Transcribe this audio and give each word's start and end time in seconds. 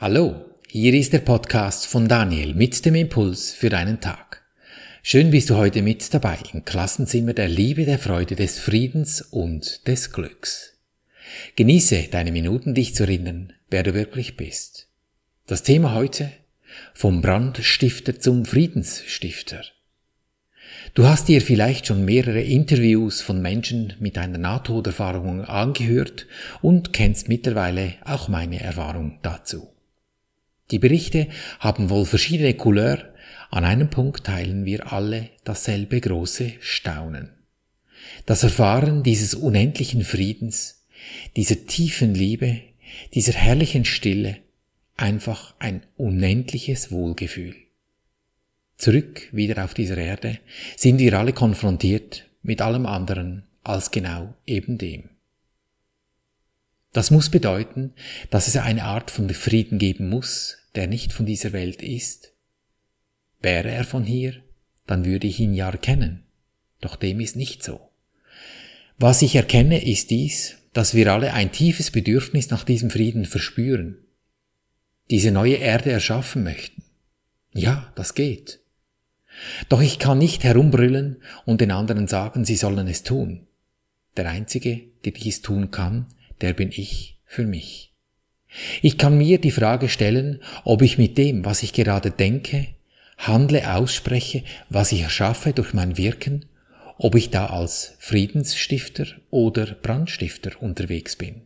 Hallo, 0.00 0.44
hier 0.68 0.94
ist 0.94 1.12
der 1.12 1.18
Podcast 1.18 1.84
von 1.88 2.06
Daniel 2.06 2.54
mit 2.54 2.84
dem 2.86 2.94
Impuls 2.94 3.52
für 3.52 3.68
deinen 3.68 4.00
Tag. 4.00 4.44
Schön 5.02 5.32
bist 5.32 5.50
du 5.50 5.56
heute 5.56 5.82
mit 5.82 6.14
dabei 6.14 6.38
im 6.52 6.64
Klassenzimmer 6.64 7.32
der 7.32 7.48
Liebe, 7.48 7.84
der 7.84 7.98
Freude, 7.98 8.36
des 8.36 8.60
Friedens 8.60 9.22
und 9.22 9.88
des 9.88 10.12
Glücks. 10.12 10.78
Genieße 11.56 12.10
deine 12.12 12.30
Minuten, 12.30 12.76
dich 12.76 12.94
zu 12.94 13.02
erinnern, 13.02 13.52
wer 13.70 13.82
du 13.82 13.92
wirklich 13.92 14.36
bist. 14.36 14.86
Das 15.48 15.64
Thema 15.64 15.94
heute 15.94 16.30
vom 16.94 17.20
Brandstifter 17.20 18.20
zum 18.20 18.44
Friedensstifter. 18.44 19.64
Du 20.94 21.08
hast 21.08 21.26
dir 21.26 21.40
vielleicht 21.40 21.88
schon 21.88 22.04
mehrere 22.04 22.42
Interviews 22.42 23.20
von 23.20 23.42
Menschen 23.42 23.94
mit 23.98 24.16
einer 24.16 24.38
Nahtoderfahrung 24.38 25.44
angehört 25.44 26.28
und 26.62 26.92
kennst 26.92 27.28
mittlerweile 27.28 27.94
auch 28.04 28.28
meine 28.28 28.60
Erfahrung 28.60 29.18
dazu. 29.22 29.72
Die 30.70 30.78
Berichte 30.78 31.28
haben 31.60 31.90
wohl 31.90 32.04
verschiedene 32.04 32.54
Couleur, 32.54 33.12
an 33.50 33.64
einem 33.64 33.88
Punkt 33.88 34.24
teilen 34.24 34.64
wir 34.66 34.92
alle 34.92 35.30
dasselbe 35.44 36.00
große 36.00 36.52
Staunen. 36.60 37.30
Das 38.26 38.42
Erfahren 38.42 39.02
dieses 39.02 39.34
unendlichen 39.34 40.04
Friedens, 40.04 40.84
dieser 41.36 41.66
tiefen 41.66 42.14
Liebe, 42.14 42.60
dieser 43.14 43.32
herrlichen 43.32 43.84
Stille, 43.84 44.38
einfach 44.96 45.54
ein 45.58 45.82
unendliches 45.96 46.90
Wohlgefühl. 46.90 47.54
Zurück 48.76 49.28
wieder 49.32 49.64
auf 49.64 49.74
dieser 49.74 49.96
Erde 49.96 50.38
sind 50.76 50.98
wir 50.98 51.18
alle 51.18 51.32
konfrontiert 51.32 52.28
mit 52.42 52.60
allem 52.60 52.86
anderen 52.86 53.44
als 53.64 53.90
genau 53.90 54.34
eben 54.46 54.78
dem. 54.78 55.10
Das 56.92 57.10
muss 57.10 57.30
bedeuten, 57.30 57.92
dass 58.30 58.48
es 58.48 58.56
eine 58.56 58.84
Art 58.84 59.10
von 59.10 59.28
Frieden 59.30 59.78
geben 59.78 60.08
muss, 60.08 60.58
der 60.74 60.86
nicht 60.86 61.12
von 61.12 61.26
dieser 61.26 61.52
Welt 61.52 61.82
ist. 61.82 62.32
Wäre 63.40 63.70
er 63.70 63.84
von 63.84 64.04
hier, 64.04 64.42
dann 64.86 65.04
würde 65.04 65.26
ich 65.26 65.38
ihn 65.38 65.54
ja 65.54 65.70
erkennen. 65.70 66.24
Doch 66.80 66.96
dem 66.96 67.20
ist 67.20 67.36
nicht 67.36 67.62
so. 67.62 67.80
Was 68.98 69.22
ich 69.22 69.36
erkenne, 69.36 69.84
ist 69.84 70.10
dies, 70.10 70.56
dass 70.72 70.94
wir 70.94 71.12
alle 71.12 71.32
ein 71.34 71.52
tiefes 71.52 71.90
Bedürfnis 71.90 72.50
nach 72.50 72.64
diesem 72.64 72.90
Frieden 72.90 73.26
verspüren. 73.26 73.98
Diese 75.10 75.30
neue 75.30 75.56
Erde 75.56 75.90
erschaffen 75.90 76.42
möchten. 76.42 76.82
Ja, 77.52 77.92
das 77.94 78.14
geht. 78.14 78.60
Doch 79.68 79.80
ich 79.80 79.98
kann 79.98 80.18
nicht 80.18 80.44
herumbrüllen 80.44 81.22
und 81.44 81.60
den 81.60 81.70
anderen 81.70 82.08
sagen, 82.08 82.44
sie 82.44 82.56
sollen 82.56 82.88
es 82.88 83.02
tun. 83.02 83.46
Der 84.16 84.28
Einzige, 84.28 84.82
der 85.04 85.12
dies 85.12 85.42
tun 85.42 85.70
kann, 85.70 86.06
der 86.40 86.52
bin 86.52 86.70
ich 86.70 87.18
für 87.24 87.44
mich. 87.44 87.92
Ich 88.82 88.98
kann 88.98 89.18
mir 89.18 89.38
die 89.38 89.50
Frage 89.50 89.88
stellen, 89.88 90.40
ob 90.64 90.82
ich 90.82 90.98
mit 90.98 91.18
dem, 91.18 91.44
was 91.44 91.62
ich 91.62 91.72
gerade 91.72 92.10
denke, 92.10 92.66
handle, 93.18 93.74
ausspreche, 93.74 94.44
was 94.68 94.92
ich 94.92 95.02
erschaffe 95.02 95.52
durch 95.52 95.74
mein 95.74 95.96
Wirken, 95.96 96.46
ob 96.96 97.14
ich 97.14 97.30
da 97.30 97.46
als 97.46 97.94
Friedensstifter 97.98 99.06
oder 99.30 99.66
Brandstifter 99.66 100.60
unterwegs 100.60 101.16
bin, 101.16 101.42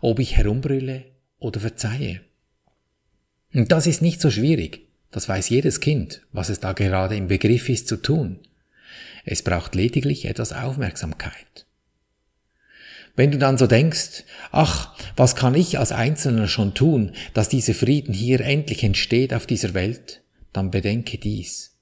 ob 0.00 0.18
ich 0.18 0.36
herumbrülle 0.36 1.04
oder 1.38 1.60
verzeihe. 1.60 2.20
Und 3.52 3.72
das 3.72 3.86
ist 3.86 4.02
nicht 4.02 4.20
so 4.20 4.30
schwierig, 4.30 4.86
das 5.10 5.28
weiß 5.28 5.48
jedes 5.48 5.80
Kind, 5.80 6.22
was 6.32 6.48
es 6.48 6.60
da 6.60 6.72
gerade 6.72 7.16
im 7.16 7.28
Begriff 7.28 7.68
ist 7.68 7.88
zu 7.88 7.96
tun. 7.96 8.38
Es 9.24 9.42
braucht 9.42 9.74
lediglich 9.74 10.24
etwas 10.24 10.52
Aufmerksamkeit. 10.52 11.66
Wenn 13.20 13.32
du 13.32 13.36
dann 13.36 13.58
so 13.58 13.66
denkst, 13.66 14.24
ach, 14.50 14.96
was 15.14 15.36
kann 15.36 15.54
ich 15.54 15.78
als 15.78 15.92
Einzelner 15.92 16.48
schon 16.48 16.72
tun, 16.72 17.12
dass 17.34 17.50
dieser 17.50 17.74
Frieden 17.74 18.14
hier 18.14 18.40
endlich 18.40 18.82
entsteht 18.82 19.34
auf 19.34 19.46
dieser 19.46 19.74
Welt, 19.74 20.22
dann 20.54 20.70
bedenke 20.70 21.18
dies. 21.18 21.76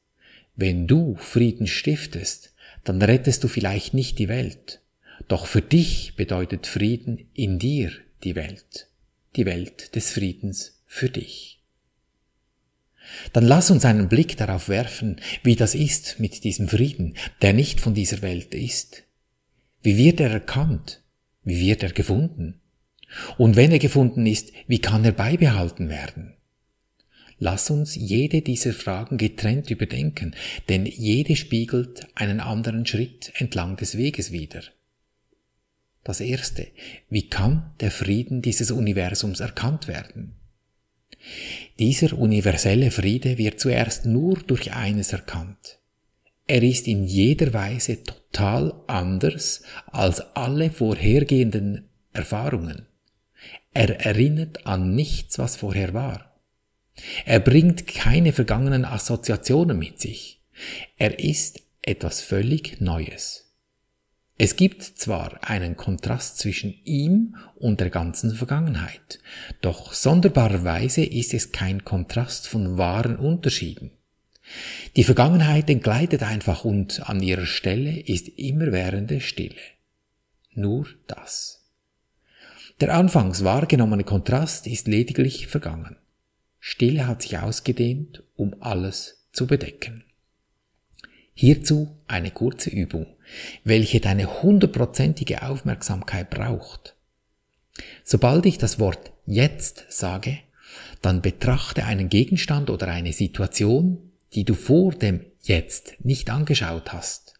Wenn 0.57 0.89
du 0.89 1.15
Frieden 1.15 1.69
stiftest, 1.69 2.55
dann 2.83 3.01
rettest 3.01 3.45
du 3.45 3.47
vielleicht 3.47 3.95
nicht 3.95 4.19
die 4.19 4.29
Welt. 4.29 4.81
Doch 5.29 5.47
für 5.47 5.63
dich 5.63 6.17
bedeutet 6.17 6.67
Frieden 6.67 7.29
in 7.35 7.61
dir 7.61 7.93
die 8.25 8.35
Welt. 8.35 8.89
Die 9.37 9.47
Welt 9.47 9.95
des 9.95 10.11
Friedens 10.11 10.83
für 10.87 11.09
dich. 11.09 11.63
Dann 13.33 13.45
lass 13.45 13.71
uns 13.71 13.85
einen 13.85 14.09
Blick 14.09 14.37
darauf 14.39 14.69
werfen, 14.69 15.21
wie 15.45 15.55
das 15.55 15.77
ist 15.77 16.19
mit 16.19 16.43
diesem 16.43 16.67
Frieden, 16.67 17.15
der 17.43 17.53
nicht 17.53 17.81
von 17.81 17.95
dieser 17.95 18.23
Welt 18.23 18.57
ist. 18.57 19.05
Wie 19.85 19.97
wird 19.97 20.19
er 20.19 20.33
erkannt? 20.33 21.01
Wie 21.49 21.61
wird 21.61 21.83
er 21.83 21.93
gefunden? 21.93 22.61
Und 23.39 23.57
wenn 23.57 23.73
er 23.73 23.79
gefunden 23.79 24.27
ist, 24.27 24.53
wie 24.67 24.81
kann 24.81 25.03
er 25.07 25.13
beibehalten 25.13 25.89
werden? 25.89 26.35
Lass 27.39 27.71
uns 27.71 27.95
jede 27.95 28.43
dieser 28.43 28.75
Fragen 28.75 29.17
getrennt 29.17 29.71
überdenken, 29.71 30.35
denn 30.69 30.85
jede 30.85 31.37
spiegelt 31.37 32.07
einen 32.15 32.41
anderen 32.41 32.85
Schritt 32.85 33.33
entlang 33.37 33.77
des 33.77 33.97
Weges 33.97 34.31
wider. 34.31 34.61
Das 36.05 36.21
erste, 36.21 36.67
wie 37.09 37.31
kann 37.31 37.71
der 37.81 37.93
Frieden 37.93 38.43
dieses 38.43 38.71
Universums 38.71 39.41
erkannt 39.41 39.89
werden? 39.89 40.35
Dieser 41.79 42.13
universelle 42.19 42.91
Friede 42.91 43.39
wird 43.39 43.59
zuerst 43.59 44.05
nur 44.05 44.37
durch 44.41 44.75
eines 44.75 45.15
erkannt, 45.15 45.79
er 46.47 46.63
ist 46.63 46.89
in 46.89 47.05
jeder 47.05 47.53
Weise 47.53 47.99
total 48.33 48.75
anders 48.87 49.63
als 49.87 50.21
alle 50.37 50.71
vorhergehenden 50.71 51.89
Erfahrungen. 52.13 52.87
Er 53.73 54.05
erinnert 54.05 54.67
an 54.67 54.95
nichts, 54.95 55.39
was 55.39 55.57
vorher 55.57 55.95
war. 55.95 56.41
Er 57.25 57.41
bringt 57.41 57.87
keine 57.87 58.33
vergangenen 58.33 58.85
Assoziationen 58.85 59.79
mit 59.79 60.01
sich. 60.01 60.43
Er 60.97 61.19
ist 61.19 61.63
etwas 61.83 62.21
völlig 62.21 62.81
Neues. 62.81 63.45
Es 64.37 64.57
gibt 64.57 64.83
zwar 64.83 65.39
einen 65.43 65.77
Kontrast 65.77 66.39
zwischen 66.39 66.73
ihm 66.85 67.37
und 67.57 67.81
der 67.81 67.91
ganzen 67.91 68.35
Vergangenheit, 68.35 69.19
doch 69.61 69.93
sonderbarerweise 69.93 71.05
ist 71.05 71.35
es 71.35 71.51
kein 71.51 71.85
Kontrast 71.85 72.47
von 72.47 72.79
wahren 72.79 73.17
Unterschieden. 73.17 73.98
Die 74.97 75.05
Vergangenheit 75.05 75.69
entgleitet 75.71 76.23
einfach 76.23 76.65
und 76.65 77.09
an 77.09 77.23
ihrer 77.23 77.47
Stelle 77.47 78.01
ist 78.01 78.29
immerwährende 78.29 79.21
Stille. 79.21 79.61
Nur 80.55 80.87
das. 81.07 81.59
Der 82.81 82.95
anfangs 82.95 83.45
wahrgenommene 83.45 84.05
Kontrast 84.05 84.67
ist 84.67 84.87
lediglich 84.87 85.47
vergangen. 85.47 85.97
Stille 86.61 87.07
hat 87.07 87.23
sich 87.23 87.39
ausgedehnt, 87.39 88.23
um 88.37 88.57
alles 88.61 89.27
zu 89.33 89.47
bedecken. 89.47 90.05
Hierzu 91.35 91.97
eine 92.09 92.31
kurze 92.31 92.71
Übung, 92.71 93.07
welche 93.63 94.01
deine 94.01 94.43
hundertprozentige 94.43 95.43
Aufmerksamkeit 95.43 96.31
braucht. 96.31 96.97
Sobald 98.03 98.47
ich 98.47 98.59
das 98.59 98.81
Wort 98.81 99.13
jetzt 99.27 99.87
sage, 99.89 100.39
dann 101.01 101.23
betrachte 101.23 101.85
einen 101.85 102.09
Gegenstand 102.09 102.71
oder 102.71 102.89
eine 102.89 103.13
Situation, 103.13 104.08
die 104.35 104.45
du 104.45 104.55
vor 104.55 104.93
dem 104.93 105.25
Jetzt 105.43 105.95
nicht 106.05 106.31
angeschaut 106.31 106.93
hast. 106.93 107.35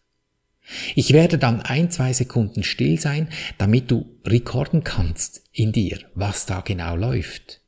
Ich 0.95 1.13
werde 1.13 1.37
dann 1.37 1.61
ein, 1.61 1.89
zwei 1.91 2.13
Sekunden 2.13 2.63
still 2.63 2.99
sein, 2.99 3.29
damit 3.57 3.91
du 3.91 4.05
rekorden 4.25 4.83
kannst 4.83 5.43
in 5.51 5.71
dir, 5.71 5.99
was 6.15 6.45
da 6.45 6.61
genau 6.61 6.95
läuft. 6.95 7.61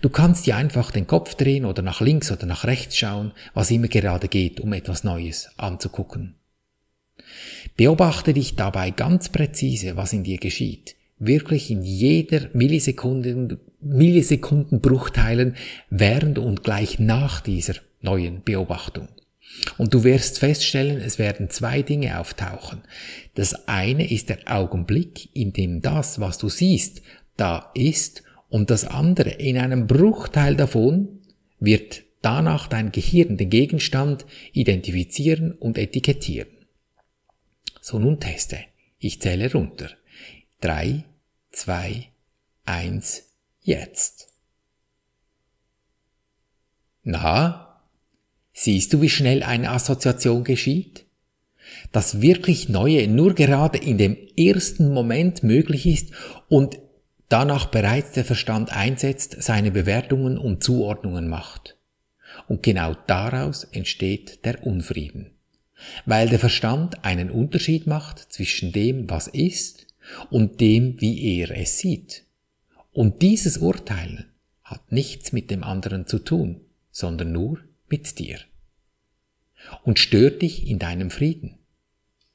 Du 0.00 0.08
kannst 0.08 0.46
dir 0.46 0.56
einfach 0.56 0.90
den 0.90 1.06
Kopf 1.06 1.34
drehen 1.34 1.64
oder 1.64 1.82
nach 1.82 2.00
links 2.00 2.30
oder 2.30 2.46
nach 2.46 2.64
rechts 2.64 2.96
schauen, 2.96 3.32
was 3.54 3.70
immer 3.70 3.88
gerade 3.88 4.28
geht, 4.28 4.60
um 4.60 4.72
etwas 4.72 5.04
Neues 5.04 5.50
anzugucken. 5.56 6.36
Beobachte 7.76 8.34
dich 8.34 8.56
dabei 8.56 8.90
ganz 8.90 9.28
präzise, 9.30 9.96
was 9.96 10.12
in 10.12 10.24
dir 10.24 10.38
geschieht. 10.38 10.96
Wirklich 11.18 11.70
in 11.70 11.82
jeder 11.82 12.48
Millisekunde, 12.52 13.58
Millisekundenbruchteilen 13.80 15.56
während 15.88 16.38
und 16.38 16.64
gleich 16.64 16.98
nach 16.98 17.40
dieser 17.40 17.74
neuen 18.00 18.42
Beobachtung. 18.42 19.08
Und 19.78 19.92
du 19.94 20.04
wirst 20.04 20.38
feststellen, 20.38 21.00
es 21.00 21.18
werden 21.18 21.50
zwei 21.50 21.82
Dinge 21.82 22.18
auftauchen. 22.18 22.82
Das 23.34 23.68
eine 23.68 24.10
ist 24.10 24.28
der 24.28 24.38
Augenblick, 24.46 25.34
in 25.34 25.52
dem 25.52 25.82
das, 25.82 26.20
was 26.20 26.38
du 26.38 26.48
siehst, 26.48 27.02
da 27.36 27.70
ist, 27.74 28.22
und 28.48 28.70
das 28.70 28.84
andere, 28.84 29.30
in 29.30 29.58
einem 29.58 29.86
Bruchteil 29.86 30.56
davon, 30.56 31.20
wird 31.60 32.02
danach 32.20 32.66
dein 32.66 32.90
Gehirn 32.90 33.36
den 33.36 33.48
Gegenstand 33.48 34.26
identifizieren 34.52 35.52
und 35.52 35.78
etikettieren. 35.78 36.48
So 37.80 37.98
nun 37.98 38.18
teste. 38.18 38.58
Ich 38.98 39.20
zähle 39.20 39.52
runter. 39.52 39.90
Drei, 40.60 41.04
zwei, 41.50 42.08
eins, 42.64 43.22
jetzt. 43.62 44.28
Na, 47.02 47.69
Siehst 48.52 48.92
du, 48.92 49.00
wie 49.00 49.08
schnell 49.08 49.42
eine 49.42 49.70
Assoziation 49.70 50.44
geschieht? 50.44 51.06
Das 51.92 52.20
wirklich 52.20 52.68
Neue 52.68 53.08
nur 53.08 53.34
gerade 53.34 53.78
in 53.78 53.98
dem 53.98 54.16
ersten 54.36 54.92
Moment 54.92 55.42
möglich 55.42 55.86
ist 55.86 56.12
und 56.48 56.78
danach 57.28 57.66
bereits 57.66 58.12
der 58.12 58.24
Verstand 58.24 58.72
einsetzt, 58.76 59.36
seine 59.40 59.70
Bewertungen 59.70 60.36
und 60.36 60.62
Zuordnungen 60.64 61.28
macht. 61.28 61.76
Und 62.48 62.62
genau 62.62 62.94
daraus 63.06 63.64
entsteht 63.64 64.44
der 64.44 64.66
Unfrieden. 64.66 65.30
Weil 66.04 66.28
der 66.28 66.38
Verstand 66.38 67.04
einen 67.04 67.30
Unterschied 67.30 67.86
macht 67.86 68.18
zwischen 68.32 68.72
dem, 68.72 69.08
was 69.08 69.28
ist, 69.28 69.86
und 70.30 70.60
dem, 70.60 71.00
wie 71.00 71.38
er 71.38 71.56
es 71.56 71.78
sieht. 71.78 72.24
Und 72.92 73.22
dieses 73.22 73.58
Urteilen 73.58 74.26
hat 74.64 74.92
nichts 74.92 75.32
mit 75.32 75.50
dem 75.50 75.62
anderen 75.62 76.06
zu 76.06 76.18
tun, 76.18 76.60
sondern 76.90 77.32
nur 77.32 77.60
mit 77.90 78.18
dir. 78.18 78.38
Und 79.84 79.98
stört 79.98 80.42
dich 80.42 80.66
in 80.66 80.78
deinem 80.78 81.10
Frieden. 81.10 81.58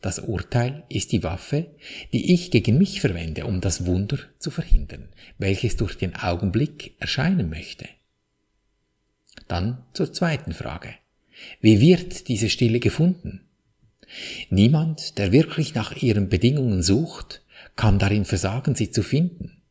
Das 0.02 0.20
Urteil 0.20 0.84
ist 0.90 1.12
die 1.12 1.24
Waffe, 1.24 1.66
die 2.14 2.34
ich 2.34 2.52
gegen 2.52 2.78
mich 2.78 3.02
verwende, 3.02 3.46
um 3.46 3.62
das 3.62 3.88
Wunder 3.88 4.20
zu 4.38 4.52
verhindern, 4.52 5.10
welches 5.40 5.78
durch 5.78 5.98
den 5.98 6.16
Augenblick 6.16 6.96
erscheinen 7.00 7.50
möchte. 7.50 7.88
Dann 9.48 9.84
zur 9.94 10.14
zweiten 10.14 10.54
Frage. 10.54 10.94
Wie 11.60 11.80
wird 11.80 12.28
diese 12.28 12.50
Stille 12.50 12.80
gefunden? 12.80 13.42
Niemand, 14.50 15.18
der 15.18 15.32
wirklich 15.32 15.74
nach 15.74 15.96
ihren 16.02 16.30
Bedingungen 16.30 16.84
sucht, 16.84 17.42
kann 17.76 18.00
darin 18.00 18.26
versagen, 18.26 18.76
sie 18.76 18.92
zu 18.92 19.02
finden. 19.02 19.62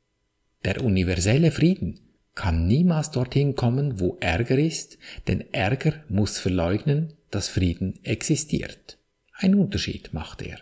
Der 0.64 0.82
universelle 0.82 1.50
Frieden 1.50 2.00
kann 2.34 2.66
niemals 2.66 3.10
dorthin 3.10 3.54
kommen, 3.54 4.00
wo 4.00 4.16
Ärger 4.20 4.58
ist, 4.58 4.98
denn 5.28 5.44
Ärger 5.52 5.94
muss 6.08 6.38
verleugnen, 6.38 7.14
dass 7.30 7.48
Frieden 7.48 7.94
existiert. 8.02 8.98
Ein 9.32 9.54
Unterschied 9.54 10.12
macht 10.12 10.42
er. 10.42 10.58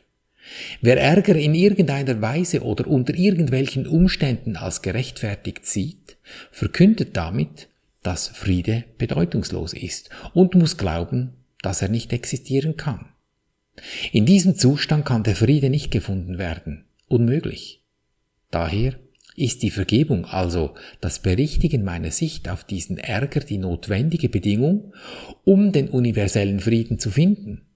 Wer 0.81 1.01
Ärger 1.01 1.37
in 1.37 1.55
irgendeiner 1.55 2.21
Weise 2.21 2.63
oder 2.63 2.87
unter 2.87 3.15
irgendwelchen 3.15 3.87
Umständen 3.87 4.57
als 4.57 4.83
gerechtfertigt 4.83 5.67
sieht, 5.67 6.17
verkündet 6.51 7.17
damit, 7.17 7.69
dass 8.03 8.29
Friede 8.29 8.85
bedeutungslos 8.99 9.73
ist 9.73 10.11
und 10.35 10.55
muss 10.55 10.77
glauben, 10.77 11.35
dass 11.63 11.83
er 11.83 11.89
nicht 11.89 12.13
existieren 12.13 12.77
kann. 12.77 13.07
In 14.11 14.27
diesem 14.27 14.57
Zustand 14.57 15.05
kann 15.05 15.23
der 15.23 15.37
Friede 15.37 15.71
nicht 15.71 15.91
gefunden 15.91 16.39
werden. 16.39 16.85
Unmöglich. 17.09 17.83
Daher 18.51 18.95
ist 19.37 19.63
die 19.63 19.71
Vergebung, 19.71 20.25
also 20.25 20.75
das 21.01 21.21
Berichtigen 21.21 21.85
meiner 21.85 22.11
Sicht 22.11 22.49
auf 22.49 22.65
diesen 22.65 22.99
Ärger, 22.99 23.41
die 23.41 23.59
notwendige 23.59 24.29
Bedingung, 24.29 24.93
um 25.45 25.73
den 25.73 25.89
universellen 25.89 26.61
Frieden 26.61 26.99
zu 26.99 27.11
finden. 27.11 27.67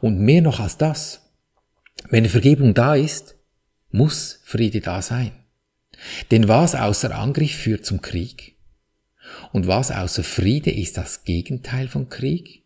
Und 0.00 0.20
mehr 0.20 0.42
noch 0.42 0.60
als 0.60 0.76
das, 0.76 1.32
wenn 2.10 2.26
Vergebung 2.26 2.74
da 2.74 2.94
ist, 2.94 3.36
muss 3.90 4.40
Friede 4.44 4.80
da 4.80 5.02
sein. 5.02 5.32
Denn 6.30 6.48
was 6.48 6.74
außer 6.74 7.14
Angriff 7.14 7.52
führt 7.52 7.84
zum 7.84 8.00
Krieg? 8.00 8.56
Und 9.52 9.66
was 9.66 9.90
außer 9.90 10.22
Friede 10.22 10.70
ist 10.70 10.96
das 10.96 11.24
Gegenteil 11.24 11.88
von 11.88 12.08
Krieg? 12.08 12.62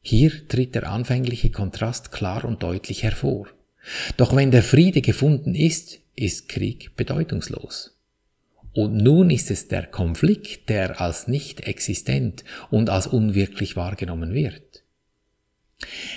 Hier 0.00 0.48
tritt 0.48 0.74
der 0.74 0.90
anfängliche 0.90 1.50
Kontrast 1.50 2.12
klar 2.12 2.44
und 2.44 2.62
deutlich 2.62 3.04
hervor. 3.04 3.48
Doch 4.16 4.34
wenn 4.34 4.50
der 4.50 4.62
Friede 4.62 5.00
gefunden 5.00 5.54
ist, 5.54 6.01
ist 6.16 6.48
Krieg 6.48 6.96
bedeutungslos. 6.96 7.96
Und 8.74 8.96
nun 8.96 9.30
ist 9.30 9.50
es 9.50 9.68
der 9.68 9.86
Konflikt, 9.86 10.68
der 10.68 11.00
als 11.00 11.28
nicht 11.28 11.60
existent 11.60 12.44
und 12.70 12.88
als 12.88 13.06
unwirklich 13.06 13.76
wahrgenommen 13.76 14.32
wird. 14.32 14.82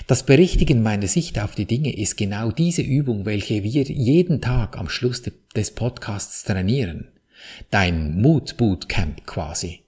Das 0.07 0.25
Berichtigen 0.25 0.83
meiner 0.83 1.07
Sicht 1.07 1.39
auf 1.39 1.55
die 1.55 1.65
Dinge 1.65 1.97
ist 1.97 2.17
genau 2.17 2.51
diese 2.51 2.81
Übung, 2.81 3.25
welche 3.25 3.63
wir 3.63 3.83
jeden 3.83 4.39
Tag 4.39 4.77
am 4.77 4.89
Schluss 4.89 5.23
des 5.55 5.71
Podcasts 5.71 6.43
trainieren. 6.43 7.07
Dein 7.71 8.21
Mood 8.21 8.57
Bootcamp 8.57 9.25
quasi. 9.25 9.81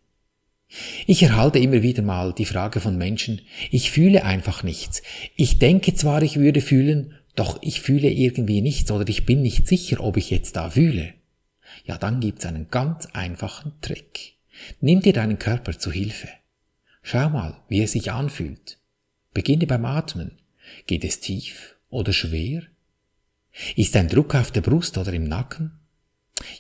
Ich 1.06 1.24
erhalte 1.24 1.60
immer 1.60 1.82
wieder 1.82 2.04
mal 2.04 2.34
die 2.34 2.46
Frage 2.46 2.82
von 2.82 2.98
Menschen, 2.98 3.42
ich 3.72 3.92
fühle 3.92 4.26
einfach 4.26 4.64
nichts. 4.64 5.02
Ich 5.36 5.60
denke 5.60 5.94
zwar, 5.94 6.22
ich 6.24 6.38
würde 6.38 6.60
fühlen, 6.60 7.14
doch 7.38 7.60
ich 7.62 7.82
fühle 7.82 8.10
irgendwie 8.10 8.62
nichts 8.62 8.92
oder 8.92 9.08
ich 9.08 9.26
bin 9.26 9.42
nicht 9.42 9.68
sicher, 9.68 10.04
ob 10.04 10.18
ich 10.18 10.32
jetzt 10.32 10.56
da 10.56 10.72
fühle. 10.72 11.14
Ja, 11.86 11.98
dann 11.98 12.20
gibt's 12.20 12.46
einen 12.46 12.70
ganz 12.70 13.06
einfachen 13.14 13.74
Trick. 13.80 14.38
Nimm 14.82 15.02
dir 15.02 15.14
deinen 15.14 15.38
Körper 15.38 15.78
zu 15.78 15.92
Hilfe. 15.92 16.30
Schau 17.04 17.30
mal, 17.30 17.62
wie 17.70 17.82
er 17.82 17.88
sich 17.88 18.12
anfühlt. 18.12 18.80
Beginne 19.34 19.68
beim 19.68 19.86
Atmen. 19.86 20.40
Geht 20.88 21.06
es 21.06 21.20
tief 21.20 21.76
oder 21.90 22.12
schwer? 22.12 22.64
Ist 23.76 23.96
ein 23.96 24.10
Druck 24.10 24.34
auf 24.34 24.52
der 24.52 24.62
Brust 24.62 24.98
oder 24.98 25.14
im 25.14 25.26
Nacken? 25.26 25.80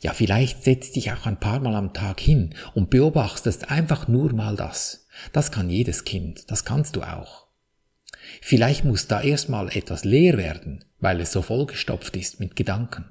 Ja, 0.02 0.14
vielleicht 0.14 0.64
setz 0.64 0.92
dich 0.92 1.12
auch 1.12 1.26
ein 1.26 1.40
paar 1.40 1.60
Mal 1.60 1.76
am 1.76 1.94
Tag 1.94 2.20
hin 2.20 2.54
und 2.76 2.92
beobachtest 2.92 3.72
einfach 3.72 4.08
nur 4.08 4.32
mal 4.34 4.56
das. 4.56 5.08
Das 5.34 5.52
kann 5.52 5.72
jedes 5.72 6.06
Kind, 6.06 6.52
das 6.52 6.66
kannst 6.66 6.96
du 6.96 7.02
auch. 7.02 7.47
Vielleicht 8.42 8.84
muss 8.84 9.08
da 9.08 9.22
erstmal 9.22 9.70
etwas 9.76 10.04
leer 10.06 10.38
werden, 10.38 10.84
weil 11.00 11.22
es 11.22 11.32
so 11.32 11.42
vollgestopft 11.42 12.16
ist 12.16 12.40
mit 12.40 12.56
Gedanken. 12.56 13.06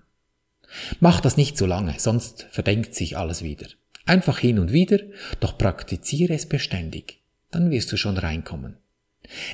Mach 1.00 1.20
das 1.20 1.36
nicht 1.36 1.56
so 1.56 1.66
lange, 1.66 1.94
sonst 1.98 2.46
verdenkt 2.50 2.94
sich 2.94 3.16
alles 3.16 3.42
wieder. 3.42 3.66
Einfach 4.04 4.38
hin 4.38 4.58
und 4.58 4.72
wieder, 4.72 5.00
doch 5.40 5.58
praktiziere 5.58 6.34
es 6.34 6.46
beständig, 6.46 7.20
dann 7.50 7.70
wirst 7.70 7.90
du 7.92 7.96
schon 7.96 8.16
reinkommen. 8.16 8.76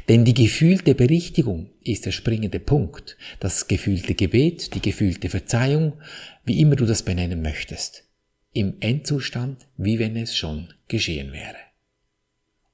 Denn 0.09 0.25
die 0.25 0.35
gefühlte 0.35 0.95
Berichtigung 0.95 1.71
ist 1.83 2.05
der 2.05 2.13
springende 2.13 2.61
Punkt, 2.61 3.17
das 3.41 3.69
gefühlte 3.69 4.15
Gebet, 4.15 4.75
die 4.75 4.83
gefühlte 4.83 5.31
Verzeihung, 5.31 5.95
wie 6.45 6.61
immer 6.61 6.77
du 6.77 6.85
das 6.85 7.03
benennen 7.03 7.41
möchtest. 7.41 8.05
Im 8.53 8.75
Endzustand, 8.81 9.67
wie 9.79 9.99
wenn 9.99 10.17
es 10.17 10.37
schon 10.37 10.75
geschehen 10.89 11.33
wäre. 11.33 11.57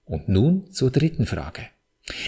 Und 0.04 0.28
nun 0.28 0.72
zur 0.72 0.90
dritten 0.90 1.26
Frage. 1.26 1.68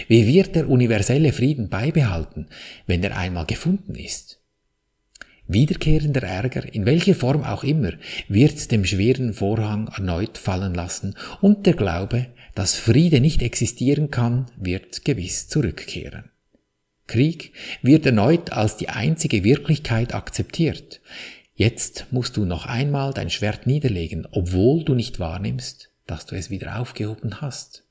Wie 0.07 0.27
wird 0.27 0.55
der 0.55 0.69
universelle 0.69 1.33
Frieden 1.33 1.69
beibehalten, 1.69 2.47
wenn 2.87 3.03
er 3.03 3.17
einmal 3.17 3.45
gefunden 3.45 3.95
ist? 3.95 4.39
Wiederkehrender 5.47 6.23
Ärger, 6.23 6.73
in 6.73 6.85
welcher 6.85 7.15
Form 7.15 7.43
auch 7.43 7.63
immer, 7.63 7.91
wird 8.29 8.71
dem 8.71 8.85
schweren 8.85 9.33
Vorhang 9.33 9.89
erneut 9.89 10.37
fallen 10.37 10.73
lassen 10.73 11.15
und 11.41 11.65
der 11.65 11.73
Glaube, 11.73 12.27
dass 12.55 12.75
Friede 12.75 13.19
nicht 13.19 13.41
existieren 13.41 14.11
kann, 14.11 14.45
wird 14.55 15.03
gewiss 15.03 15.47
zurückkehren. 15.47 16.31
Krieg 17.07 17.51
wird 17.81 18.05
erneut 18.05 18.53
als 18.53 18.77
die 18.77 18.87
einzige 18.87 19.43
Wirklichkeit 19.43 20.13
akzeptiert. 20.13 21.01
Jetzt 21.55 22.07
musst 22.11 22.37
du 22.37 22.45
noch 22.45 22.65
einmal 22.65 23.13
dein 23.13 23.29
Schwert 23.29 23.67
niederlegen, 23.67 24.25
obwohl 24.31 24.85
du 24.85 24.95
nicht 24.95 25.19
wahrnimmst, 25.19 25.89
dass 26.07 26.25
du 26.25 26.35
es 26.35 26.49
wieder 26.49 26.79
aufgehoben 26.79 27.41
hast. 27.41 27.83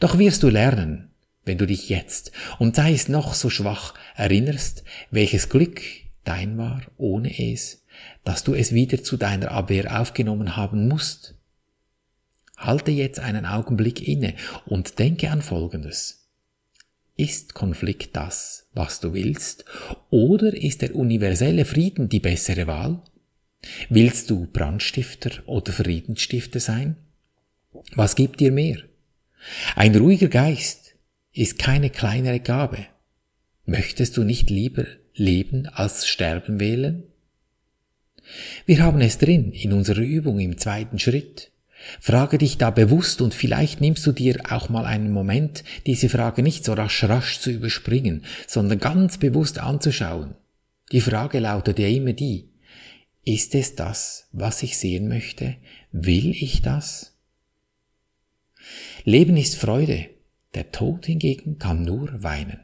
Doch 0.00 0.18
wirst 0.18 0.42
du 0.42 0.48
lernen, 0.48 1.10
wenn 1.44 1.58
du 1.58 1.66
dich 1.66 1.88
jetzt, 1.88 2.32
und 2.58 2.76
sei 2.76 2.92
es 2.92 3.08
noch 3.08 3.34
so 3.34 3.50
schwach, 3.50 3.94
erinnerst, 4.16 4.84
welches 5.10 5.48
Glück 5.48 5.80
dein 6.24 6.56
war 6.58 6.82
ohne 6.96 7.30
es, 7.38 7.84
dass 8.24 8.44
du 8.44 8.54
es 8.54 8.72
wieder 8.72 9.02
zu 9.02 9.16
deiner 9.16 9.50
Abwehr 9.50 10.00
aufgenommen 10.00 10.56
haben 10.56 10.88
musst. 10.88 11.34
Halte 12.56 12.90
jetzt 12.90 13.20
einen 13.20 13.46
Augenblick 13.46 14.06
inne 14.06 14.34
und 14.64 14.98
denke 14.98 15.30
an 15.30 15.42
Folgendes. 15.42 16.28
Ist 17.16 17.54
Konflikt 17.54 18.16
das, 18.16 18.66
was 18.72 19.00
du 19.00 19.12
willst, 19.12 19.64
oder 20.10 20.52
ist 20.54 20.82
der 20.82 20.96
universelle 20.96 21.64
Frieden 21.64 22.08
die 22.08 22.20
bessere 22.20 22.66
Wahl? 22.66 23.02
Willst 23.88 24.30
du 24.30 24.46
Brandstifter 24.46 25.30
oder 25.46 25.72
Friedensstifter 25.72 26.60
sein? 26.60 26.96
Was 27.94 28.16
gibt 28.16 28.40
dir 28.40 28.50
mehr? 28.50 28.78
Ein 29.76 29.94
ruhiger 29.96 30.28
Geist 30.28 30.94
ist 31.32 31.58
keine 31.58 31.90
kleinere 31.90 32.40
Gabe. 32.40 32.86
Möchtest 33.66 34.16
du 34.16 34.24
nicht 34.24 34.50
lieber 34.50 34.84
leben 35.14 35.66
als 35.66 36.06
sterben 36.06 36.60
wählen? 36.60 37.04
Wir 38.66 38.82
haben 38.82 39.00
es 39.00 39.18
drin 39.18 39.52
in 39.52 39.72
unserer 39.72 40.00
Übung 40.00 40.38
im 40.38 40.58
zweiten 40.58 40.98
Schritt. 40.98 41.50
Frage 42.00 42.38
dich 42.38 42.56
da 42.56 42.70
bewusst 42.70 43.20
und 43.20 43.34
vielleicht 43.34 43.80
nimmst 43.80 44.06
du 44.06 44.12
dir 44.12 44.40
auch 44.48 44.68
mal 44.70 44.86
einen 44.86 45.10
Moment, 45.10 45.64
diese 45.86 46.08
Frage 46.08 46.42
nicht 46.42 46.64
so 46.64 46.72
rasch 46.72 47.04
rasch 47.04 47.40
zu 47.40 47.50
überspringen, 47.50 48.24
sondern 48.46 48.78
ganz 48.78 49.18
bewusst 49.18 49.58
anzuschauen. 49.58 50.34
Die 50.92 51.02
Frage 51.02 51.40
lautet 51.40 51.78
ja 51.78 51.88
immer 51.88 52.12
die, 52.12 52.48
ist 53.24 53.54
es 53.54 53.74
das, 53.74 54.28
was 54.32 54.62
ich 54.62 54.76
sehen 54.78 55.08
möchte? 55.08 55.56
Will 55.92 56.30
ich 56.30 56.62
das? 56.62 57.13
Leben 59.04 59.36
ist 59.36 59.56
Freude, 59.56 60.06
der 60.54 60.70
Tod 60.72 61.06
hingegen 61.06 61.58
kann 61.58 61.82
nur 61.82 62.22
weinen. 62.22 62.60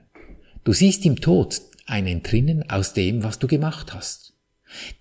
Du 0.64 0.73
siehst 0.73 1.04
im 1.07 1.21
Tod 1.21 1.61
ein 1.87 2.07
Entrinnen 2.07 2.69
aus 2.71 2.92
dem, 2.92 3.23
was 3.23 3.38
du 3.38 3.47
gemacht 3.47 3.92
hast. 3.95 4.35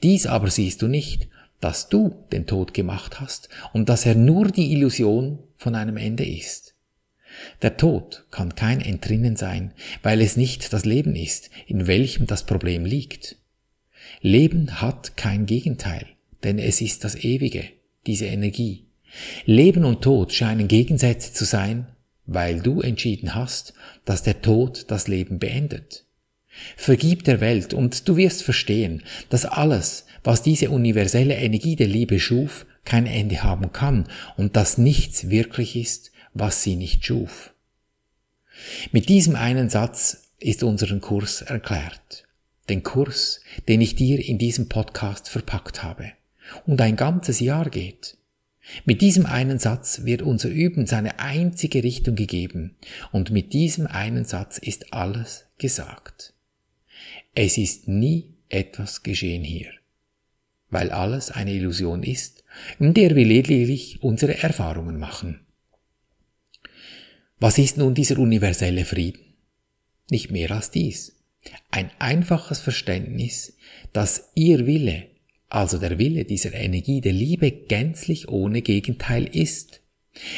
Dies 0.02 0.26
aber 0.26 0.50
siehst 0.50 0.82
du 0.82 0.88
nicht, 0.88 1.28
dass 1.60 1.90
du 1.90 2.26
den 2.32 2.48
Tod 2.48 2.74
gemacht 2.74 3.20
hast 3.20 3.50
und 3.74 3.90
dass 3.90 4.06
er 4.06 4.16
nur 4.16 4.48
die 4.48 4.72
Illusion 4.72 5.40
von 5.58 5.76
einem 5.76 5.98
Ende 5.98 6.26
ist. 6.26 6.76
Der 7.62 7.78
Tod 7.78 8.26
kann 8.32 8.56
kein 8.56 8.82
Entrinnen 8.82 9.36
sein, 9.36 9.74
weil 10.02 10.22
es 10.22 10.36
nicht 10.36 10.74
das 10.74 10.86
Leben 10.86 11.16
ist, 11.16 11.50
in 11.68 11.86
welchem 11.86 12.26
das 12.26 12.46
Problem 12.46 12.86
liegt. 12.86 13.38
Leben 14.22 14.82
hat 14.82 15.16
kein 15.16 15.46
Gegenteil, 15.46 16.08
denn 16.44 16.58
es 16.58 16.82
ist 16.82 17.04
das 17.04 17.16
Ewige, 17.16 17.66
diese 18.08 18.26
Energie. 18.26 18.89
Leben 19.46 19.86
und 19.86 20.02
Tod 20.02 20.34
scheinen 20.34 20.68
Gegensätze 20.68 21.34
zu 21.34 21.46
sein, 21.46 21.88
weil 22.26 22.62
du 22.62 22.82
entschieden 22.82 23.36
hast, 23.36 23.74
dass 24.06 24.24
der 24.24 24.42
Tod 24.42 24.86
das 24.90 25.08
Leben 25.08 25.40
beendet. 25.40 26.06
Vergib 26.76 27.24
der 27.24 27.42
Welt 27.42 27.74
und 27.74 28.08
du 28.08 28.18
wirst 28.18 28.44
verstehen, 28.44 29.04
dass 29.30 29.46
alles, 29.46 30.06
was 30.24 30.44
diese 30.44 30.70
universelle 30.70 31.36
Energie 31.36 31.76
der 31.76 31.88
Liebe 31.88 32.20
schuf, 32.20 32.66
kein 32.86 33.06
Ende 33.06 33.44
haben 33.44 33.72
kann 33.72 34.08
und 34.38 34.56
dass 34.56 34.78
nichts 34.78 35.30
wirklich 35.30 35.76
ist, 35.76 36.12
was 36.34 36.64
sie 36.64 36.76
nicht 36.76 37.06
schuf. 37.06 37.54
Mit 38.92 39.10
diesem 39.10 39.36
einen 39.36 39.70
Satz 39.70 40.30
ist 40.40 40.64
unseren 40.64 41.02
Kurs 41.02 41.42
erklärt. 41.42 42.26
Den 42.68 42.84
Kurs, 42.84 43.42
den 43.68 43.82
ich 43.82 43.96
dir 43.96 44.24
in 44.24 44.38
diesem 44.38 44.70
Podcast 44.70 45.30
verpackt 45.30 45.82
habe 45.84 46.12
und 46.66 46.82
ein 46.82 46.96
ganzes 46.96 47.40
Jahr 47.40 47.70
geht. 47.70 48.19
Mit 48.86 49.02
diesem 49.02 49.26
einen 49.26 49.60
Satz 49.60 50.02
wird 50.04 50.22
unser 50.22 50.50
Üben 50.50 50.86
seine 50.86 51.20
einzige 51.20 51.84
Richtung 51.84 52.16
gegeben 52.16 52.76
und 53.12 53.32
mit 53.32 53.54
diesem 53.54 53.88
einen 53.88 54.26
Satz 54.26 54.58
ist 54.58 54.94
alles 54.94 55.46
gesagt. 55.58 56.34
Es 57.36 57.58
ist 57.58 57.88
nie 57.88 58.36
etwas 58.50 59.04
geschehen 59.04 59.44
hier, 59.44 59.72
weil 60.70 60.92
alles 60.92 61.32
eine 61.32 61.54
Illusion 61.54 62.04
ist, 62.04 62.44
in 62.80 62.94
der 62.94 63.16
wir 63.16 63.26
lediglich 63.26 64.02
unsere 64.02 64.38
Erfahrungen 64.42 64.98
machen. 64.98 65.42
Was 67.40 67.58
ist 67.58 67.78
nun 67.78 67.94
dieser 67.94 68.20
universelle 68.20 68.86
Frieden? 68.86 69.22
Nicht 70.10 70.32
mehr 70.32 70.52
als 70.52 70.72
dies. 70.72 71.16
Ein 71.72 71.90
einfaches 72.00 72.60
Verständnis, 72.60 73.56
dass 73.94 74.32
ihr 74.36 74.66
Wille, 74.68 75.09
also 75.50 75.78
der 75.78 75.98
Wille 75.98 76.26
dieser 76.26 76.54
Energie 76.54 77.02
der 77.02 77.14
Liebe, 77.14 77.52
gänzlich 77.52 78.30
ohne 78.30 78.62
Gegenteil 78.62 79.26
ist. 79.26 79.82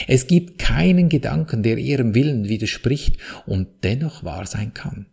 Es 0.08 0.28
gibt 0.28 0.60
keinen 0.60 1.10
Gedanken, 1.10 1.64
der 1.64 1.78
ihrem 1.78 2.16
Willen 2.16 2.48
widerspricht 2.48 3.18
und 3.46 3.68
dennoch 3.84 4.24
wahr 4.24 4.46
sein 4.46 4.74
kann. 4.74 5.08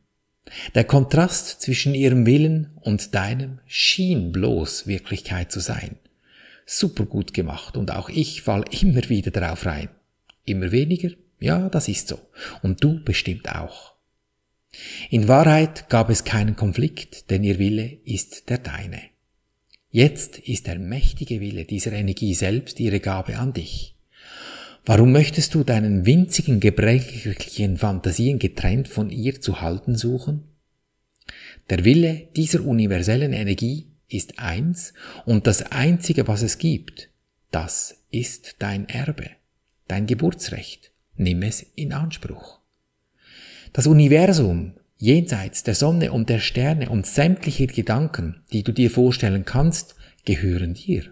Der 0.75 0.85
Kontrast 0.85 1.61
zwischen 1.61 1.95
ihrem 1.95 2.27
Willen 2.27 2.71
und 2.81 3.15
deinem 3.15 3.61
schien 3.67 4.33
bloß 4.33 4.87
Wirklichkeit 4.87 5.53
zu 5.53 5.61
sein. 5.61 5.97
Super 6.65 7.05
gut 7.05 7.35
gemacht 7.35 7.77
und 7.77 7.91
auch 7.91 8.09
ich 8.09 8.43
fall 8.43 8.65
immer 8.81 9.09
wieder 9.09 9.31
darauf 9.31 9.67
rein. 9.67 9.89
Immer 10.45 10.73
weniger? 10.73 11.11
Ja, 11.41 11.69
das 11.69 11.89
ist 11.89 12.09
so. 12.09 12.19
Und 12.63 12.83
du 12.83 13.03
bestimmt 13.05 13.49
auch. 13.55 13.95
In 15.11 15.29
Wahrheit 15.29 15.89
gab 15.89 16.11
es 16.11 16.25
keinen 16.25 16.57
Konflikt, 16.57 17.31
denn 17.31 17.45
ihr 17.45 17.59
Wille 17.59 17.99
ist 18.05 18.49
der 18.51 18.59
deine. 18.59 19.01
Jetzt 19.99 20.39
ist 20.39 20.69
der 20.69 20.79
mächtige 20.79 21.41
Wille 21.41 21.65
dieser 21.65 21.91
Energie 21.91 22.33
selbst 22.33 22.79
ihre 22.79 23.01
Gabe 23.01 23.37
an 23.37 23.53
dich. 23.53 23.97
Warum 24.87 25.11
möchtest 25.11 25.57
du 25.57 25.65
deinen 25.65 26.07
winzigen, 26.07 26.61
gebrechlichen 26.61 27.77
Fantasien 27.79 28.39
getrennt 28.39 28.87
von 28.87 29.11
ihr 29.11 29.41
zu 29.41 29.61
halten 29.61 29.97
suchen? 29.97 30.45
Der 31.69 31.85
Wille 31.85 32.29
dieser 32.37 32.65
universellen 32.65 33.33
Energie 33.33 33.89
ist 34.07 34.39
eins 34.39 34.95
und 35.27 35.49
das 35.49 35.63
einzige, 35.73 36.29
was 36.29 36.43
es 36.43 36.59
gibt, 36.59 37.11
das 37.51 38.05
ist 38.13 38.55
dein 38.61 38.89
Erbe, 38.89 39.31
dein 39.89 40.07
Geburtsrecht. 40.07 40.93
Nimm 41.17 41.43
es 41.43 41.67
in 41.75 41.93
Anspruch. 41.93 42.61
Das 43.73 43.89
Universum, 43.89 44.75
jenseits 44.99 45.63
der 45.63 45.75
Sonne 45.75 46.13
und 46.13 46.29
der 46.29 46.41
Sterne 46.41 46.91
und 46.91 47.07
sämtliche 47.07 47.67
Gedanken, 47.67 48.43
die 48.53 48.63
du 48.63 48.73
dir 48.73 48.91
vorstellen 48.91 49.45
kannst, 49.45 49.95
gehören 50.25 50.75
dir. 50.75 51.05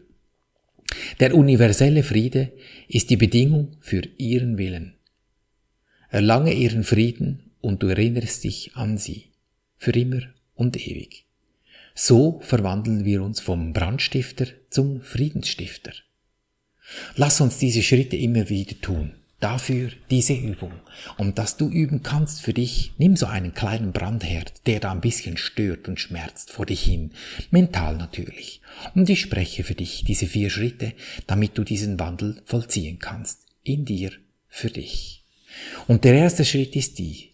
Der 1.20 1.34
universelle 1.34 2.02
Friede 2.02 2.52
ist 2.88 3.10
die 3.10 3.16
Bedingung 3.16 3.76
für 3.80 4.02
ihren 4.18 4.58
Willen. 4.58 4.94
Erlange 6.10 6.52
ihren 6.52 6.84
Frieden 6.84 7.50
und 7.60 7.82
du 7.82 7.88
erinnerst 7.88 8.44
dich 8.44 8.76
an 8.76 8.98
sie, 8.98 9.32
für 9.76 9.92
immer 9.92 10.22
und 10.54 10.76
ewig. 10.76 11.26
So 11.94 12.40
verwandeln 12.40 13.04
wir 13.04 13.22
uns 13.22 13.40
vom 13.40 13.72
Brandstifter 13.72 14.46
zum 14.70 15.00
Friedensstifter. 15.00 15.92
Lass 17.16 17.40
uns 17.40 17.58
diese 17.58 17.82
Schritte 17.82 18.16
immer 18.16 18.48
wieder 18.48 18.80
tun. 18.80 19.15
Dafür 19.38 19.90
diese 20.10 20.32
Übung. 20.32 20.72
Und 21.18 21.38
dass 21.38 21.58
du 21.58 21.68
üben 21.68 22.02
kannst 22.02 22.40
für 22.40 22.54
dich, 22.54 22.92
nimm 22.96 23.16
so 23.16 23.26
einen 23.26 23.52
kleinen 23.52 23.92
Brandherd, 23.92 24.66
der 24.66 24.80
da 24.80 24.92
ein 24.92 25.02
bisschen 25.02 25.36
stört 25.36 25.88
und 25.88 26.00
schmerzt 26.00 26.50
vor 26.50 26.64
dich 26.64 26.82
hin. 26.82 27.12
Mental 27.50 27.96
natürlich. 27.96 28.62
Und 28.94 29.10
ich 29.10 29.20
spreche 29.20 29.62
für 29.62 29.74
dich 29.74 30.04
diese 30.04 30.26
vier 30.26 30.48
Schritte, 30.48 30.94
damit 31.26 31.58
du 31.58 31.64
diesen 31.64 32.00
Wandel 32.00 32.40
vollziehen 32.46 32.98
kannst. 32.98 33.46
In 33.62 33.84
dir, 33.84 34.12
für 34.48 34.70
dich. 34.70 35.24
Und 35.86 36.04
der 36.04 36.14
erste 36.14 36.44
Schritt 36.44 36.74
ist 36.74 36.98
die. 36.98 37.32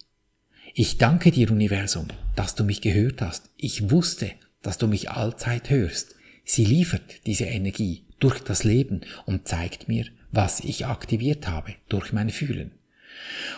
Ich 0.73 0.97
danke 0.97 1.31
dir, 1.31 1.51
Universum, 1.51 2.07
dass 2.35 2.55
du 2.55 2.63
mich 2.63 2.81
gehört 2.81 3.21
hast. 3.21 3.49
Ich 3.57 3.91
wusste, 3.91 4.31
dass 4.61 4.77
du 4.77 4.87
mich 4.87 5.11
allzeit 5.11 5.69
hörst. 5.69 6.15
Sie 6.43 6.65
liefert 6.65 7.25
diese 7.27 7.45
Energie 7.45 8.07
durch 8.19 8.39
das 8.39 8.63
Leben 8.63 9.01
und 9.25 9.47
zeigt 9.47 9.87
mir, 9.87 10.07
was 10.33 10.59
ich 10.59 10.87
aktiviert 10.87 11.47
habe 11.47 11.75
durch 11.87 12.11
mein 12.11 12.31
Fühlen. 12.31 12.71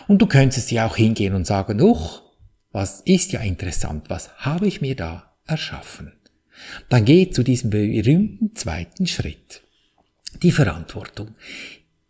Und 0.06 0.20
du 0.20 0.26
könntest 0.26 0.70
ja 0.70 0.86
auch 0.86 0.96
hingehen 0.96 1.34
und 1.34 1.46
sagen, 1.46 1.80
uch, 1.80 2.22
was 2.70 3.00
ist 3.00 3.32
ja 3.32 3.40
interessant, 3.40 4.10
was 4.10 4.36
habe 4.36 4.66
ich 4.66 4.82
mir 4.82 4.94
da 4.94 5.34
erschaffen? 5.46 6.12
Dann 6.90 7.06
geh 7.06 7.30
zu 7.30 7.42
diesem 7.42 7.70
berühmten 7.70 8.54
zweiten 8.54 9.06
Schritt. 9.06 9.62
Die 10.42 10.52
Verantwortung. 10.52 11.34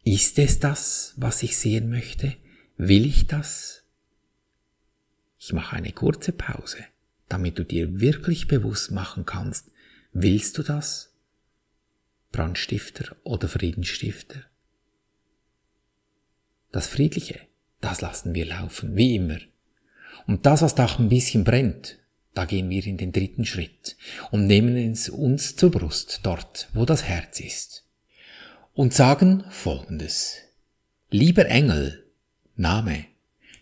Ist 0.04 0.38
es 0.38 0.58
das, 0.58 1.14
was 1.16 1.42
ich 1.42 1.56
sehen 1.56 1.88
möchte? 1.88 2.34
Will 2.76 3.06
ich 3.06 3.26
das? 3.26 3.84
Ich 5.38 5.52
mache 5.52 5.76
eine 5.76 5.92
kurze 5.92 6.32
Pause, 6.32 6.78
damit 7.28 7.58
du 7.58 7.64
dir 7.64 8.00
wirklich 8.00 8.48
bewusst 8.48 8.90
machen 8.90 9.26
kannst, 9.26 9.70
willst 10.12 10.58
du 10.58 10.64
das? 10.64 11.12
Brandstifter 12.32 13.16
oder 13.22 13.48
Friedensstifter? 13.48 14.44
Das 16.76 16.88
Friedliche, 16.88 17.40
das 17.80 18.02
lassen 18.02 18.34
wir 18.34 18.44
laufen, 18.44 18.96
wie 18.96 19.14
immer. 19.14 19.38
Und 20.26 20.44
das, 20.44 20.60
was 20.60 20.74
da 20.74 20.84
ein 20.98 21.08
bisschen 21.08 21.42
brennt, 21.42 21.96
da 22.34 22.44
gehen 22.44 22.68
wir 22.68 22.86
in 22.86 22.98
den 22.98 23.12
dritten 23.12 23.46
Schritt 23.46 23.96
und 24.30 24.46
nehmen 24.46 24.76
es 24.76 25.08
uns 25.08 25.56
zur 25.56 25.70
Brust, 25.70 26.20
dort, 26.22 26.68
wo 26.74 26.84
das 26.84 27.04
Herz 27.04 27.40
ist. 27.40 27.86
Und 28.74 28.92
sagen 28.92 29.44
Folgendes. 29.48 30.36
Lieber 31.08 31.46
Engel, 31.46 32.04
Name, 32.56 33.06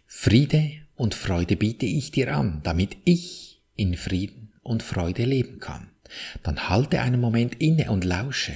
Friede 0.08 0.72
und 0.96 1.14
Freude 1.14 1.54
biete 1.54 1.86
ich 1.86 2.10
dir 2.10 2.36
an, 2.36 2.62
damit 2.64 2.96
ich 3.04 3.62
in 3.76 3.94
Frieden 3.96 4.52
und 4.64 4.82
Freude 4.82 5.24
leben 5.24 5.60
kann. 5.60 5.90
Dann 6.42 6.68
halte 6.68 7.00
einen 7.00 7.20
Moment 7.20 7.60
inne 7.60 7.92
und 7.92 8.02
lausche, 8.02 8.54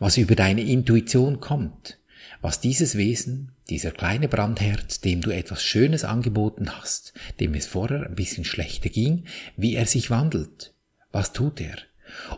was 0.00 0.16
über 0.16 0.34
deine 0.34 0.62
Intuition 0.62 1.38
kommt, 1.38 1.99
was 2.40 2.60
dieses 2.60 2.96
Wesen 2.96 3.52
dieser 3.68 3.90
kleine 3.90 4.28
Brandherd, 4.28 5.04
dem 5.04 5.20
du 5.20 5.30
etwas 5.30 5.62
Schönes 5.62 6.04
angeboten 6.04 6.70
hast, 6.76 7.12
dem 7.38 7.54
es 7.54 7.66
vorher 7.66 8.06
ein 8.06 8.14
bisschen 8.14 8.44
schlechter 8.44 8.88
ging, 8.88 9.24
wie 9.56 9.74
er 9.74 9.86
sich 9.86 10.10
wandelt. 10.10 10.74
Was 11.12 11.32
tut 11.32 11.60
er? 11.60 11.76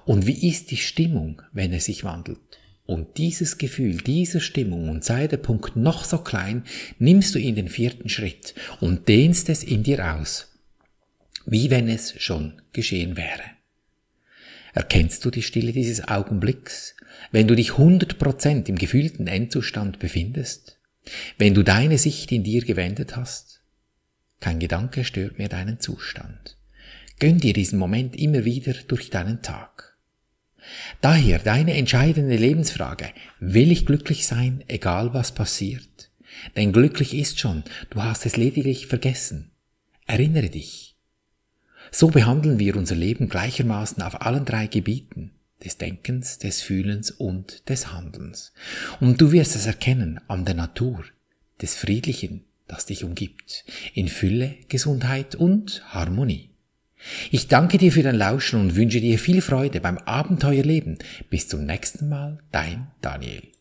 Und 0.05 0.27
wie 0.27 0.49
ist 0.49 0.71
die 0.71 0.77
Stimmung, 0.77 1.43
wenn 1.53 1.73
er 1.73 1.81
sich 1.81 2.05
wandelt? 2.05 2.41
Und 2.85 3.17
dieses 3.17 3.59
Gefühl, 3.59 3.99
diese 3.99 4.41
Stimmung, 4.41 4.89
und 4.89 5.05
sei 5.05 5.29
der 5.29 5.37
Punkt 5.37 5.77
noch 5.77 6.05
so 6.05 6.19
klein, 6.19 6.65
nimmst 6.99 7.35
du 7.35 7.39
in 7.39 7.55
den 7.55 7.69
vierten 7.69 8.09
Schritt 8.09 8.55
und 8.81 9.09
dehnst 9.09 9.49
es 9.49 9.63
in 9.63 9.83
dir 9.83 10.15
aus, 10.15 10.51
wie 11.47 11.71
wenn 11.71 11.89
es 11.89 12.21
schon 12.21 12.61
geschehen 12.73 13.17
wäre. 13.17 13.43
Erkennst 14.73 15.25
du 15.25 15.31
die 15.31 15.43
Stille 15.43 15.73
dieses 15.73 16.09
Augenblicks, 16.09 16.97
wenn 17.31 17.47
du 17.47 17.55
dich 17.55 17.73
100% 17.73 18.69
im 18.69 18.77
gefühlten 18.77 19.27
Endzustand 19.27 19.99
befindest? 19.99 20.79
Wenn 21.37 21.55
du 21.55 21.63
deine 21.63 21.99
Sicht 21.99 22.33
in 22.33 22.45
dir 22.45 22.65
gewendet 22.65 23.17
hast, 23.17 23.63
kein 24.41 24.59
Gedanke 24.59 25.05
stört 25.05 25.39
mehr 25.39 25.49
deinen 25.49 25.79
Zustand. 25.81 26.57
Gönn 27.19 27.39
dir 27.39 27.53
diesen 27.53 27.79
Moment 27.79 28.17
immer 28.17 28.45
wieder 28.45 28.75
durch 28.89 29.11
deinen 29.11 29.43
Tag. 29.43 29.97
Daher 31.01 31.39
deine 31.39 31.75
entscheidende 31.75 32.37
Lebensfrage, 32.37 33.11
will 33.41 33.71
ich 33.71 33.87
glücklich 33.87 34.27
sein, 34.27 34.65
egal 34.69 35.13
was 35.13 35.33
passiert? 35.33 36.11
Denn 36.57 36.73
glücklich 36.73 37.15
ist 37.15 37.39
schon, 37.39 37.63
du 37.91 38.03
hast 38.03 38.27
es 38.27 38.37
lediglich 38.37 38.87
vergessen. 38.87 39.51
Erinnere 40.07 40.49
dich. 40.49 40.92
So 41.95 42.09
behandeln 42.09 42.59
wir 42.59 42.75
unser 42.77 42.95
Leben 42.95 43.29
gleichermaßen 43.29 44.03
auf 44.03 44.23
allen 44.23 44.47
drei 44.47 44.67
Gebieten 44.67 45.31
des 45.63 45.77
Denkens, 45.77 46.39
des 46.39 46.63
Fühlens 46.63 47.11
und 47.11 47.69
des 47.69 47.93
Handelns. 47.93 48.53
Und 48.99 49.21
du 49.21 49.31
wirst 49.31 49.55
es 49.55 49.67
erkennen 49.67 50.19
an 50.27 50.45
der 50.45 50.55
Natur, 50.55 51.05
des 51.61 51.75
Friedlichen, 51.75 52.45
das 52.67 52.87
dich 52.87 53.05
umgibt, 53.05 53.65
in 53.95 54.09
Fülle, 54.09 54.57
Gesundheit 54.69 55.35
und 55.35 55.83
Harmonie. 55.93 56.49
Ich 57.31 57.49
danke 57.49 57.79
dir 57.79 57.93
für 57.93 58.03
dein 58.03 58.17
Lauschen 58.17 58.61
und 58.61 58.75
wünsche 58.75 59.01
dir 59.01 59.19
viel 59.19 59.43
Freude 59.43 59.81
beim 59.81 59.99
Abenteuerleben. 59.99 60.99
Bis 61.31 61.47
zum 61.47 61.67
nächsten 61.67 62.09
Mal, 62.09 62.39
dein 62.53 62.89
Daniel. 63.01 63.43